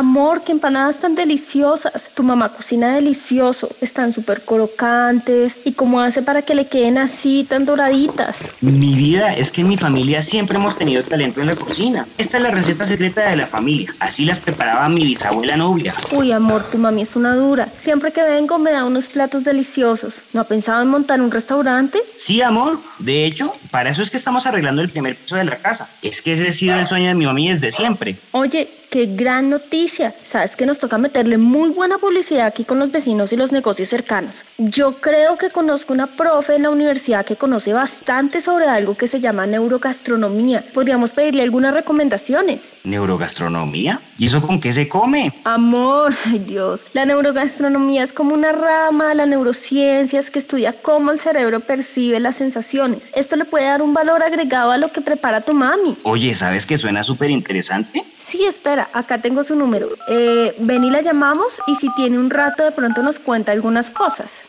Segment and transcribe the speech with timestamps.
[0.00, 2.08] Amor, qué empanadas tan deliciosas.
[2.14, 3.68] Tu mamá cocina delicioso.
[3.82, 5.58] Están súper crocantes.
[5.66, 8.50] ¿Y cómo hace para que le queden así tan doraditas?
[8.62, 12.06] Mi vida es que en mi familia siempre hemos tenido talento en la cocina.
[12.16, 13.94] Esta es la receta secreta de la familia.
[13.98, 15.92] Así las preparaba mi bisabuela novia.
[16.12, 17.68] Uy, amor, tu mami es una dura.
[17.78, 20.22] Siempre que vengo me da unos platos deliciosos.
[20.32, 22.00] ¿No ha pensado en montar un restaurante?
[22.16, 22.80] Sí, amor.
[23.00, 25.90] De hecho, para eso es que estamos arreglando el primer piso de la casa.
[26.00, 28.16] Es que ese ha sido el sueño de mi mami desde siempre.
[28.30, 29.89] Oye, qué gran noticia.
[29.90, 33.88] Sabes que nos toca meterle muy buena publicidad aquí con los vecinos y los negocios
[33.88, 34.36] cercanos.
[34.58, 39.08] Yo creo que conozco una profe en la universidad que conoce bastante sobre algo que
[39.08, 40.62] se llama neurogastronomía.
[40.72, 42.74] Podríamos pedirle algunas recomendaciones.
[42.84, 44.00] ¿Neurogastronomía?
[44.18, 45.32] ¿Y eso con qué se come?
[45.44, 46.86] Amor, ay Dios.
[46.92, 52.20] La neurogastronomía es como una rama de las neurociencias que estudia cómo el cerebro percibe
[52.20, 53.10] las sensaciones.
[53.14, 55.96] Esto le puede dar un valor agregado a lo que prepara tu mami.
[56.04, 58.04] Oye, ¿sabes que suena súper interesante?
[58.22, 59.88] Sí, espera, acá tengo su número.
[60.08, 63.90] Eh, ven y la llamamos y si tiene un rato de pronto nos cuenta algunas
[63.90, 64.42] cosas.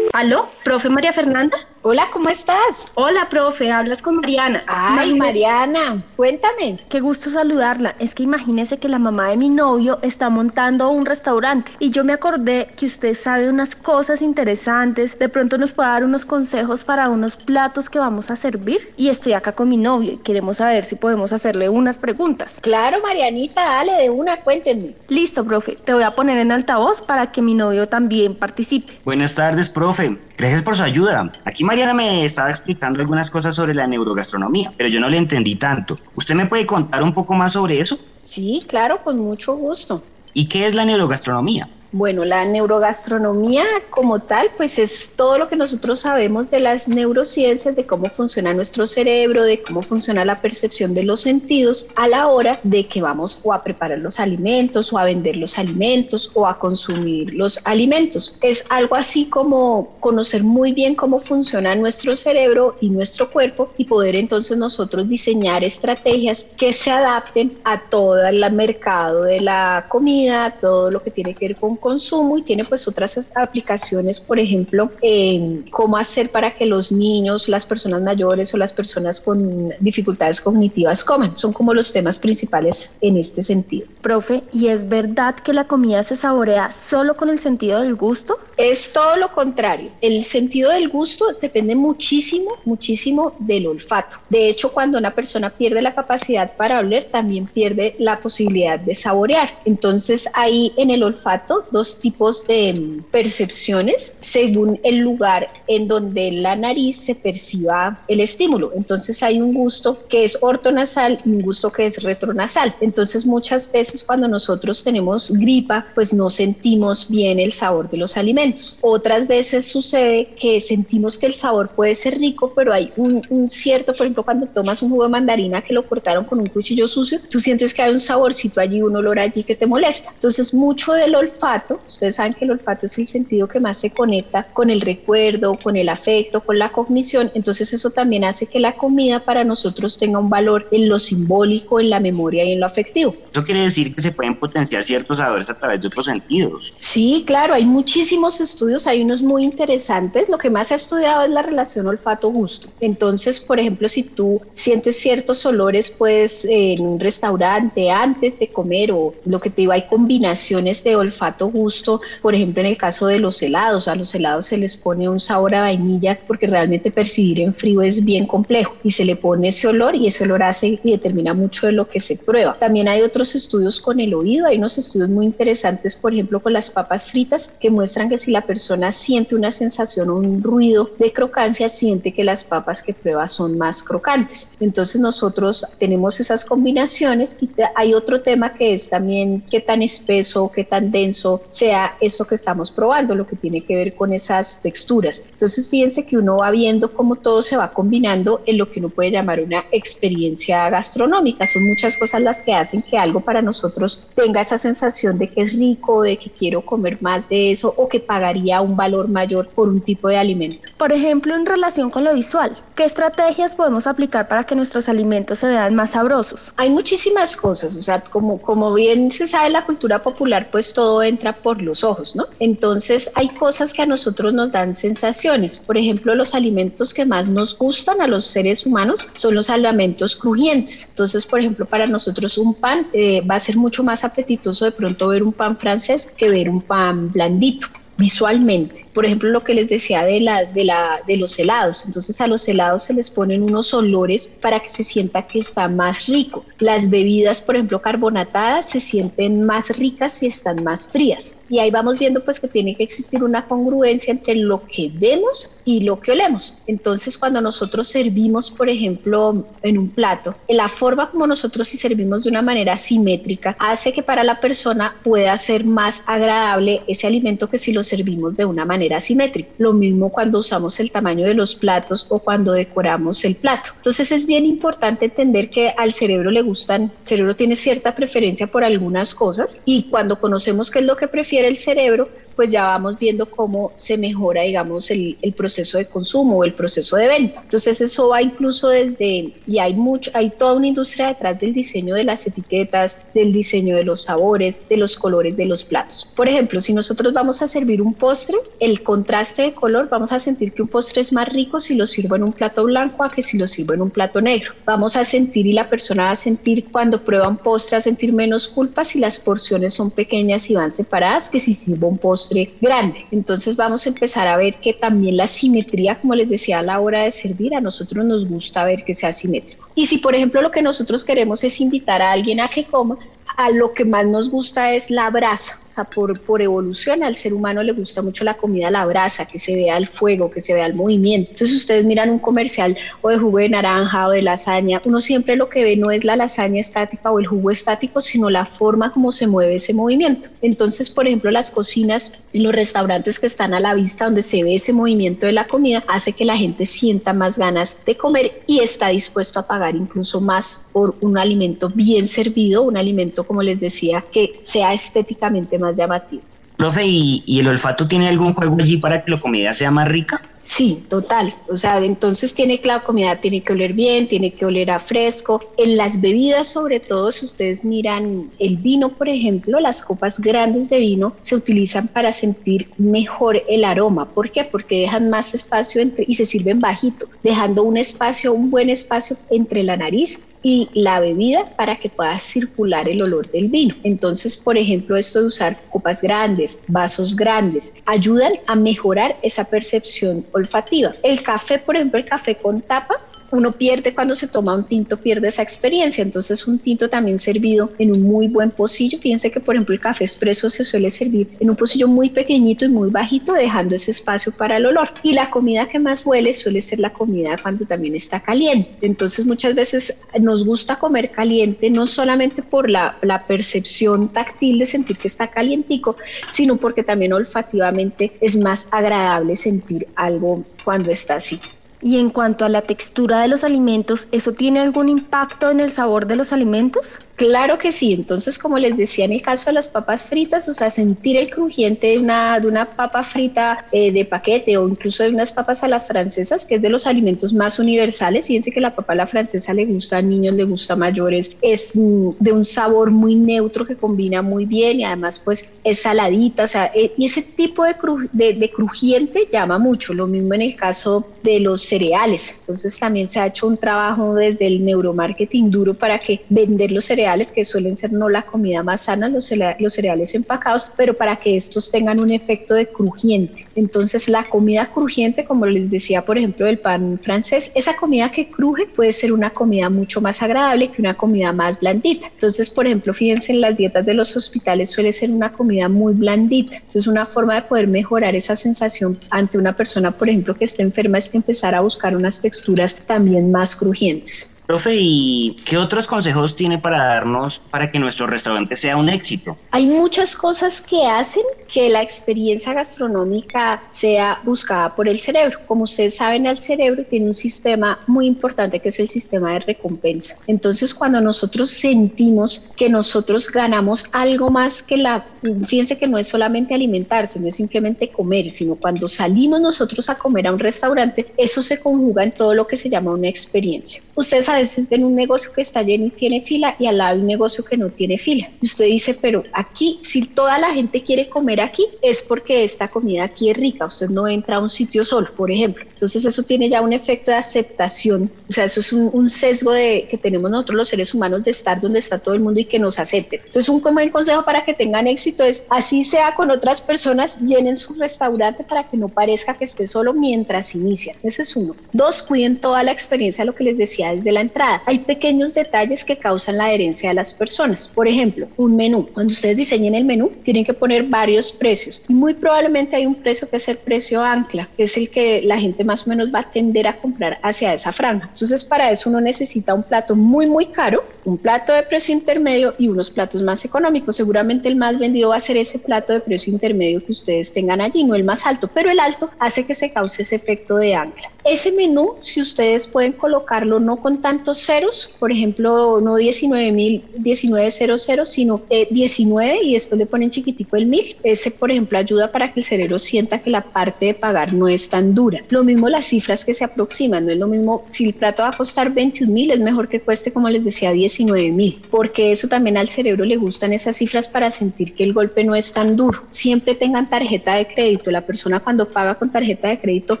[0.12, 0.48] ¿Aló?
[0.64, 1.56] ¿Profe María Fernanda?
[1.84, 2.92] Hola, ¿cómo estás?
[2.94, 4.62] Hola, profe, hablas con Mariana.
[4.68, 6.78] Ay, Imagínese- Mariana, cuéntame.
[6.88, 7.96] Qué gusto saludarla.
[7.98, 12.04] Es que imagínese que la mamá de mi novio está montando un restaurante y yo
[12.04, 15.18] me acordé que usted sabe unas cosas interesantes.
[15.18, 18.92] De pronto nos puede dar unos consejos para unos platos que vamos a servir.
[18.96, 22.60] Y estoy acá con mi novio y queremos saber si podemos hacerle unas preguntas.
[22.62, 24.94] Claro, Marianita, dale de una, cuéntenme.
[25.08, 25.72] Listo, profe.
[25.74, 29.00] Te voy a poner en altavoz para que mi novio también participe.
[29.04, 30.16] Buenas tardes, profe.
[30.38, 31.30] Gracias por su ayuda.
[31.44, 35.54] Aquí Mariana me estaba explicando algunas cosas sobre la neurogastronomía, pero yo no le entendí
[35.54, 35.96] tanto.
[36.14, 37.98] ¿Usted me puede contar un poco más sobre eso?
[38.20, 40.04] Sí, claro, con mucho gusto.
[40.34, 41.70] ¿Y qué es la neurogastronomía?
[41.94, 47.76] Bueno, la neurogastronomía como tal, pues es todo lo que nosotros sabemos de las neurociencias,
[47.76, 52.28] de cómo funciona nuestro cerebro, de cómo funciona la percepción de los sentidos a la
[52.28, 56.46] hora de que vamos o a preparar los alimentos o a vender los alimentos o
[56.46, 58.38] a consumir los alimentos.
[58.40, 63.84] Es algo así como conocer muy bien cómo funciona nuestro cerebro y nuestro cuerpo y
[63.84, 70.56] poder entonces nosotros diseñar estrategias que se adapten a todo el mercado de la comida,
[70.58, 74.90] todo lo que tiene que ver con consumo y tiene pues otras aplicaciones, por ejemplo,
[75.02, 80.40] en cómo hacer para que los niños, las personas mayores o las personas con dificultades
[80.40, 81.36] cognitivas coman.
[81.36, 83.86] Son como los temas principales en este sentido.
[84.00, 88.38] Profe, ¿y es verdad que la comida se saborea solo con el sentido del gusto?
[88.56, 89.90] Es todo lo contrario.
[90.00, 94.18] El sentido del gusto depende muchísimo, muchísimo del olfato.
[94.28, 98.94] De hecho, cuando una persona pierde la capacidad para oler, también pierde la posibilidad de
[98.94, 99.50] saborear.
[99.64, 106.30] Entonces, ahí en el olfato, dos tipos de mm, percepciones según el lugar en donde
[106.32, 108.72] la nariz se perciba el estímulo.
[108.76, 112.74] Entonces, hay un gusto que es ortonasal y un gusto que es retronasal.
[112.80, 118.16] Entonces, muchas veces cuando nosotros tenemos gripa, pues no sentimos bien el sabor de los
[118.16, 118.42] alimentos.
[118.80, 123.48] Otras veces sucede que sentimos que el sabor puede ser rico, pero hay un, un
[123.48, 126.88] cierto, por ejemplo, cuando tomas un jugo de mandarina que lo cortaron con un cuchillo
[126.88, 130.10] sucio, tú sientes que hay un saborcito allí, un olor allí que te molesta.
[130.14, 133.90] Entonces, mucho del olfato, ustedes saben que el olfato es el sentido que más se
[133.90, 137.30] conecta con el recuerdo, con el afecto, con la cognición.
[137.34, 141.80] Entonces, eso también hace que la comida para nosotros tenga un valor en lo simbólico,
[141.80, 143.14] en la memoria y en lo afectivo.
[143.30, 146.72] Eso quiere decir que se pueden potenciar ciertos sabores a través de otros sentidos.
[146.78, 150.28] Sí, claro, hay muchísimos estudios, hay unos muy interesantes.
[150.28, 152.68] Lo que más se ha estudiado es la relación olfato-gusto.
[152.80, 158.92] Entonces, por ejemplo, si tú sientes ciertos olores, pues en un restaurante antes de comer
[158.92, 162.00] o lo que te digo, hay combinaciones de olfato-gusto.
[162.20, 165.20] Por ejemplo, en el caso de los helados, a los helados se les pone un
[165.20, 169.48] sabor a vainilla porque realmente percibir en frío es bien complejo y se le pone
[169.48, 172.52] ese olor y ese olor hace y determina mucho de lo que se prueba.
[172.54, 176.52] También hay otros estudios con el oído, hay unos estudios muy interesantes, por ejemplo, con
[176.52, 180.90] las papas fritas que muestran que si la persona siente una sensación o un ruido
[180.98, 184.52] de crocancia, siente que las papas que prueba son más crocantes.
[184.60, 190.50] Entonces nosotros tenemos esas combinaciones y hay otro tema que es también qué tan espeso,
[190.54, 194.62] qué tan denso sea esto que estamos probando, lo que tiene que ver con esas
[194.62, 195.24] texturas.
[195.32, 198.88] Entonces fíjense que uno va viendo cómo todo se va combinando en lo que uno
[198.88, 201.46] puede llamar una experiencia gastronómica.
[201.46, 205.42] Son muchas cosas las que hacen que algo para nosotros tenga esa sensación de que
[205.42, 209.48] es rico, de que quiero comer más de eso o que pagaría un valor mayor
[209.48, 210.68] por un tipo de alimento.
[210.76, 215.38] Por ejemplo, en relación con lo visual, ¿qué estrategias podemos aplicar para que nuestros alimentos
[215.38, 216.52] se vean más sabrosos?
[216.58, 220.74] Hay muchísimas cosas, o sea, como, como bien se sabe en la cultura popular, pues
[220.74, 222.26] todo entra por los ojos, ¿no?
[222.38, 225.56] Entonces hay cosas que a nosotros nos dan sensaciones.
[225.56, 230.16] Por ejemplo, los alimentos que más nos gustan a los seres humanos son los alimentos
[230.16, 230.88] crujientes.
[230.90, 234.72] Entonces, por ejemplo, para nosotros un pan eh, va a ser mucho más apetitoso de
[234.72, 237.68] pronto ver un pan francés que ver un pan blandito
[238.02, 241.86] visualmente por ejemplo, lo que les decía de, la, de, la, de los helados.
[241.86, 245.68] Entonces a los helados se les ponen unos olores para que se sienta que está
[245.68, 246.44] más rico.
[246.58, 251.42] Las bebidas, por ejemplo, carbonatadas se sienten más ricas si están más frías.
[251.48, 255.52] Y ahí vamos viendo pues que tiene que existir una congruencia entre lo que vemos
[255.64, 256.58] y lo que olemos.
[256.66, 262.24] Entonces cuando nosotros servimos, por ejemplo, en un plato, la forma como nosotros si servimos
[262.24, 267.48] de una manera simétrica hace que para la persona pueda ser más agradable ese alimento
[267.48, 269.50] que si lo servimos de una manera asimétrica.
[269.58, 273.70] Lo mismo cuando usamos el tamaño de los platos o cuando decoramos el plato.
[273.76, 278.46] Entonces es bien importante entender que al cerebro le gustan, el cerebro tiene cierta preferencia
[278.46, 282.64] por algunas cosas y cuando conocemos qué es lo que prefiere el cerebro, pues ya
[282.64, 287.08] vamos viendo cómo se mejora, digamos, el, el, proceso de consumo o el proceso de
[287.08, 287.40] venta.
[287.42, 291.94] Entonces eso va incluso desde, y hay mucho, hay toda una industria detrás del diseño
[291.94, 296.10] de las etiquetas, del diseño de los sabores, de los colores de los platos.
[296.16, 300.18] Por ejemplo, si nosotros vamos a servir un postre, el contraste de color, vamos a
[300.18, 303.10] sentir que un postre es más rico si lo sirvo en un plato blanco a
[303.10, 304.52] que si lo sirvo en un plato negro.
[304.64, 308.12] Vamos a sentir y la persona va a sentir cuando prueba un postre a sentir
[308.12, 312.21] menos culpa si las porciones son pequeñas y van separadas que si sirvo un postre
[312.60, 313.06] grande.
[313.10, 316.80] Entonces vamos a empezar a ver que también la simetría, como les decía a la
[316.80, 319.68] hora de servir, a nosotros nos gusta ver que sea simétrico.
[319.74, 322.98] Y si por ejemplo lo que nosotros queremos es invitar a alguien a que coma,
[323.36, 325.61] a lo que más nos gusta es la brasa.
[325.72, 328.84] O sea, por, por evolución al ser humano le gusta mucho la comida a la
[328.84, 331.30] brasa, que se vea el fuego, que se vea el movimiento.
[331.30, 335.34] Entonces ustedes miran un comercial o de jugo de naranja o de lasaña, uno siempre
[335.34, 338.92] lo que ve no es la lasaña estática o el jugo estático, sino la forma
[338.92, 340.28] como se mueve ese movimiento.
[340.42, 344.44] Entonces, por ejemplo, las cocinas en los restaurantes que están a la vista, donde se
[344.44, 348.42] ve ese movimiento de la comida, hace que la gente sienta más ganas de comer
[348.46, 353.42] y está dispuesto a pagar incluso más por un alimento bien servido, un alimento, como
[353.42, 356.22] les decía, que sea estéticamente más llamativo.
[356.56, 359.88] Profe, ¿y, ¿y, el olfato tiene algún juego allí para que la comida sea más
[359.88, 360.20] rica?
[360.44, 361.34] Sí, total.
[361.48, 364.78] O sea, entonces tiene que la comida tiene que oler bien, tiene que oler a
[364.78, 365.40] fresco.
[365.56, 370.68] En las bebidas, sobre todo, si ustedes miran el vino, por ejemplo, las copas grandes
[370.68, 374.08] de vino se utilizan para sentir mejor el aroma.
[374.08, 374.44] ¿Por qué?
[374.44, 379.16] Porque dejan más espacio entre, y se sirven bajito, dejando un espacio, un buen espacio
[379.30, 383.74] entre la nariz y la bebida para que pueda circular el olor del vino.
[383.84, 390.26] Entonces, por ejemplo, esto de usar copas grandes, vasos grandes, ayudan a mejorar esa percepción
[390.32, 390.92] olfativa.
[391.02, 392.96] El café, por ejemplo, el café con tapa,
[393.32, 396.02] uno pierde cuando se toma un tinto, pierde esa experiencia.
[396.02, 398.98] Entonces, un tinto también servido en un muy buen pocillo.
[398.98, 402.66] Fíjense que, por ejemplo, el café expreso se suele servir en un pocillo muy pequeñito
[402.66, 404.90] y muy bajito, dejando ese espacio para el olor.
[405.02, 408.76] Y la comida que más huele suele ser la comida cuando también está caliente.
[408.82, 414.66] Entonces, muchas veces nos gusta comer caliente, no solamente por la, la percepción táctil de
[414.66, 415.96] sentir que está calientico,
[416.30, 421.40] sino porque también olfativamente es más agradable sentir algo cuando está así.
[421.82, 425.68] Y en cuanto a la textura de los alimentos, ¿eso tiene algún impacto en el
[425.68, 427.00] sabor de los alimentos?
[427.16, 427.92] Claro que sí.
[427.92, 431.28] Entonces, como les decía en el caso de las papas fritas, o sea, sentir el
[431.30, 435.64] crujiente de una, de una papa frita eh, de paquete o incluso de unas papas
[435.64, 438.28] a las francesas, que es de los alimentos más universales.
[438.28, 441.36] Fíjense que la papa a la francesa le gusta a niños, le gusta a mayores.
[441.42, 445.82] Es mm, de un sabor muy neutro que combina muy bien y además pues es
[445.82, 446.44] saladita.
[446.44, 447.74] O sea, eh, y ese tipo de,
[448.12, 449.94] de, de crujiente llama mucho.
[449.94, 452.36] Lo mismo en el caso de los cereales.
[452.40, 456.84] Entonces también se ha hecho un trabajo desde el neuromarketing duro para que vender los
[456.84, 461.16] cereales, que suelen ser no la comida más sana, los, los cereales empacados, pero para
[461.16, 463.46] que estos tengan un efecto de crujiente.
[463.54, 468.28] Entonces la comida crujiente, como les decía, por ejemplo, el pan francés, esa comida que
[468.28, 472.08] cruje puede ser una comida mucho más agradable que una comida más blandita.
[472.12, 475.94] Entonces, por ejemplo, fíjense en las dietas de los hospitales suele ser una comida muy
[475.94, 476.56] blandita.
[476.56, 480.62] Entonces, una forma de poder mejorar esa sensación ante una persona, por ejemplo, que esté
[480.62, 484.30] enferma es empezar a buscar unas texturas también más crujientes.
[484.52, 489.34] Profe, ¿y qué otros consejos tiene para darnos para que nuestro restaurante sea un éxito?
[489.50, 495.38] Hay muchas cosas que hacen que la experiencia gastronómica sea buscada por el cerebro.
[495.46, 499.38] Como ustedes saben, el cerebro tiene un sistema muy importante que es el sistema de
[499.38, 500.18] recompensa.
[500.26, 505.06] Entonces, cuando nosotros sentimos que nosotros ganamos algo más que la,
[505.46, 509.94] fíjense que no es solamente alimentarse, no es simplemente comer, sino cuando salimos nosotros a
[509.94, 513.82] comer a un restaurante, eso se conjuga en todo lo que se llama una experiencia.
[513.94, 517.00] Ustedes a veces ven un negocio que está lleno y tiene fila y al lado
[517.00, 518.30] un negocio que no tiene fila.
[518.40, 522.68] Y usted dice, pero aquí, si toda la gente quiere comer aquí, es porque esta
[522.68, 523.66] comida aquí es rica.
[523.66, 525.64] Usted no entra a un sitio solo, por ejemplo.
[525.68, 528.10] Entonces eso tiene ya un efecto de aceptación.
[528.28, 531.60] O sea, eso es un, sesgo de, que tenemos nosotros los seres humanos de estar
[531.60, 533.20] donde está todo el mundo y que nos acepten.
[533.24, 537.56] Entonces un buen consejo para que tengan éxito es, así sea con otras personas, llenen
[537.56, 540.96] su restaurante para que no parezca que esté solo mientras inician.
[541.02, 541.54] Ese es uno.
[541.72, 544.62] Dos, cuiden toda la experiencia, lo que les decía desde la entrada.
[544.66, 547.68] Hay pequeños detalles que causan la adherencia de las personas.
[547.68, 548.88] Por ejemplo, un menú.
[548.92, 551.82] Cuando ustedes diseñen el menú, tienen que poner varios precios.
[551.88, 555.22] Y muy probablemente hay un precio que es el precio ancla, que es el que
[555.22, 558.08] la gente más o menos va a tender a comprar hacia esa franja.
[558.12, 562.54] Entonces, para eso uno necesita un plato muy, muy caro, un plato de precio intermedio
[562.58, 563.96] y unos platos más económicos.
[563.96, 567.60] Seguramente el más vendido va a ser ese plato de precio intermedio que ustedes tengan
[567.60, 570.74] allí, no el más alto, pero el alto hace que se cause ese efecto de
[570.74, 571.10] ancla.
[571.24, 578.42] Ese menú, si ustedes pueden colocarlo no con tantos ceros, por ejemplo, no 19.1900, sino
[578.70, 582.44] 19 y después le ponen chiquitico el 1000, ese, por ejemplo, ayuda para que el
[582.44, 585.22] cerebro sienta que la parte de pagar no es tan dura.
[585.30, 588.30] Lo mismo las cifras que se aproximan, no es lo mismo, si el plato va
[588.30, 592.68] a costar 21.000, es mejor que cueste, como les decía, 19.000, porque eso también al
[592.68, 596.02] cerebro le gustan esas cifras para sentir que el golpe no es tan duro.
[596.08, 600.00] Siempre tengan tarjeta de crédito, la persona cuando paga con tarjeta de crédito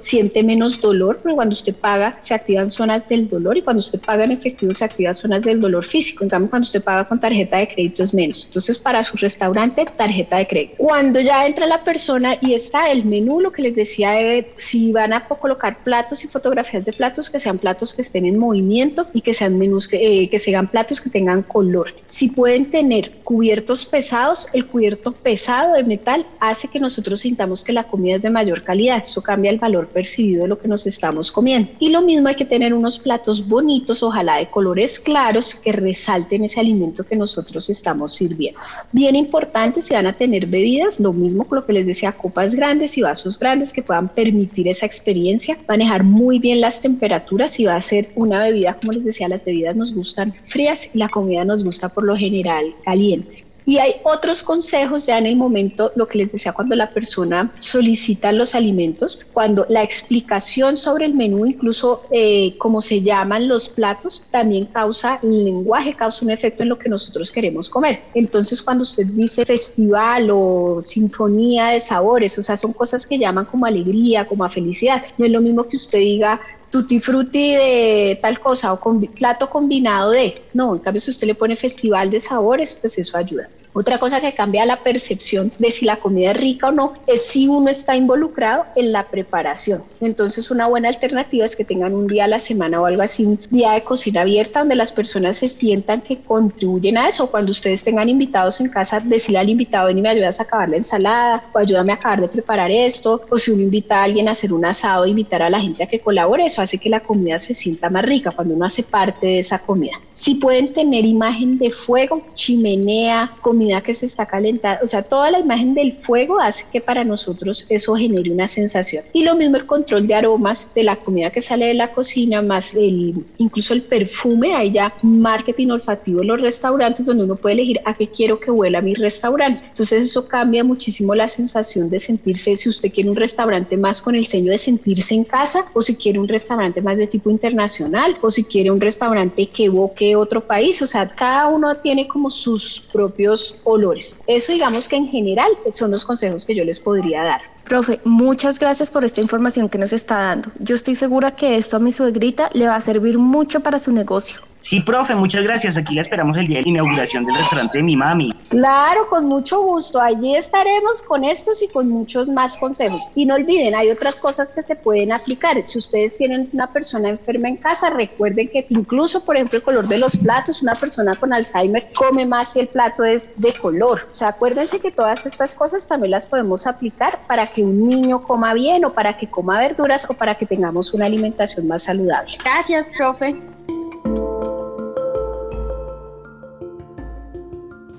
[0.00, 4.00] siente menos dolor pero cuando usted paga se activan zonas del dolor y cuando usted
[4.00, 6.24] paga en efectivo se activan zonas del dolor físico.
[6.24, 8.46] En cambio, cuando usted paga con tarjeta de crédito es menos.
[8.46, 10.74] Entonces, para su restaurante, tarjeta de crédito.
[10.78, 14.92] Cuando ya entra la persona y está el menú, lo que les decía, de, si
[14.92, 19.06] van a colocar platos y fotografías de platos, que sean platos que estén en movimiento
[19.12, 21.94] y que sean menús que, eh, que sean platos que tengan color.
[22.06, 27.72] Si pueden tener cubiertos pesados, el cubierto pesado de metal hace que nosotros sintamos que
[27.72, 29.02] la comida es de mayor calidad.
[29.02, 31.70] Eso cambia el valor percibido de lo que nos está estamos comiendo.
[31.78, 36.44] Y lo mismo hay que tener unos platos bonitos, ojalá de colores claros, que resalten
[36.44, 38.58] ese alimento que nosotros estamos sirviendo.
[38.92, 42.54] Bien importante, si van a tener bebidas, lo mismo con lo que les decía, copas
[42.54, 47.64] grandes y vasos grandes que puedan permitir esa experiencia, manejar muy bien las temperaturas y
[47.64, 51.08] va a ser una bebida, como les decía, las bebidas nos gustan frías y la
[51.08, 53.47] comida nos gusta por lo general caliente.
[53.68, 57.52] Y hay otros consejos ya en el momento, lo que les decía, cuando la persona
[57.58, 63.68] solicita los alimentos, cuando la explicación sobre el menú, incluso eh, cómo se llaman los
[63.68, 68.00] platos, también causa, el lenguaje causa un efecto en lo que nosotros queremos comer.
[68.14, 73.44] Entonces, cuando usted dice festival o sinfonía de sabores, o sea, son cosas que llaman
[73.44, 75.04] como alegría, como a felicidad.
[75.18, 79.48] No es lo mismo que usted diga tutti frutti de tal cosa o con, plato
[79.48, 80.42] combinado de.
[80.54, 83.48] No, en cambio si usted le pone festival de sabores, pues eso ayuda.
[83.78, 87.24] Otra cosa que cambia la percepción de si la comida es rica o no es
[87.26, 89.84] si uno está involucrado en la preparación.
[90.00, 93.24] Entonces una buena alternativa es que tengan un día a la semana o algo así,
[93.24, 97.30] un día de cocina abierta donde las personas se sientan que contribuyen a eso.
[97.30, 100.68] Cuando ustedes tengan invitados en casa, decirle al invitado, ven y me ayudas a acabar
[100.68, 103.22] la ensalada o ayúdame a acabar de preparar esto.
[103.30, 105.86] O si uno invita a alguien a hacer un asado, invitar a la gente a
[105.86, 109.28] que colabore, eso hace que la comida se sienta más rica cuando uno hace parte
[109.28, 110.00] de esa comida.
[110.14, 115.30] Si pueden tener imagen de fuego, chimenea, comida que se está calentando, o sea, toda
[115.30, 119.04] la imagen del fuego hace que para nosotros eso genere una sensación.
[119.12, 122.42] Y lo mismo el control de aromas de la comida que sale de la cocina,
[122.42, 127.54] más el, incluso el perfume, hay ya marketing olfativo en los restaurantes donde uno puede
[127.54, 129.62] elegir a qué quiero que huela mi restaurante.
[129.68, 134.14] Entonces eso cambia muchísimo la sensación de sentirse, si usted quiere un restaurante más con
[134.14, 138.16] el sello de sentirse en casa, o si quiere un restaurante más de tipo internacional,
[138.20, 142.30] o si quiere un restaurante que evoque otro país, o sea, cada uno tiene como
[142.30, 144.20] sus propios olores.
[144.26, 147.40] Eso digamos que en general son los consejos que yo les podría dar.
[147.68, 150.50] Profe, muchas gracias por esta información que nos está dando.
[150.58, 153.92] Yo estoy segura que esto a mi suegrita le va a servir mucho para su
[153.92, 154.40] negocio.
[154.60, 155.76] Sí, profe, muchas gracias.
[155.76, 158.32] Aquí la esperamos el día de la inauguración del restaurante de mi mami.
[158.48, 160.00] Claro, con mucho gusto.
[160.00, 163.06] Allí estaremos con estos y con muchos más consejos.
[163.14, 165.56] Y no olviden, hay otras cosas que se pueden aplicar.
[165.64, 169.86] Si ustedes tienen una persona enferma en casa, recuerden que incluso, por ejemplo, el color
[169.86, 174.08] de los platos, una persona con Alzheimer come más si el plato es de color.
[174.10, 178.22] O sea, acuérdense que todas estas cosas también las podemos aplicar para que un niño
[178.22, 182.36] coma bien o para que coma verduras o para que tengamos una alimentación más saludable.
[182.42, 183.36] Gracias, profe.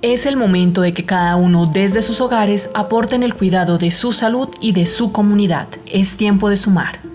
[0.02, 4.14] Es el momento de que cada uno desde sus hogares aporten el cuidado de su
[4.14, 5.68] salud y de su comunidad.
[5.86, 7.09] Es tiempo de sumar.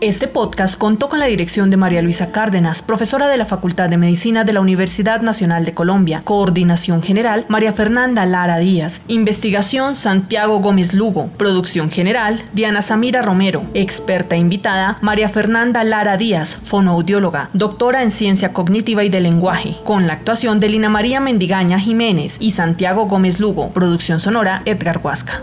[0.00, 3.96] Este podcast contó con la dirección de María Luisa Cárdenas, profesora de la Facultad de
[3.96, 6.22] Medicina de la Universidad Nacional de Colombia.
[6.22, 9.00] Coordinación General, María Fernanda Lara Díaz.
[9.08, 11.30] Investigación, Santiago Gómez Lugo.
[11.36, 13.64] Producción General, Diana Samira Romero.
[13.74, 20.06] Experta invitada, María Fernanda Lara Díaz, fonoaudióloga, doctora en Ciencia Cognitiva y de Lenguaje, con
[20.06, 23.70] la actuación de Lina María Mendigaña Jiménez y Santiago Gómez Lugo.
[23.70, 25.42] Producción sonora, Edgar Huasca.